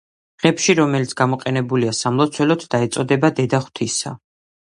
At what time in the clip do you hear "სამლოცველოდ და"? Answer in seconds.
1.97-2.81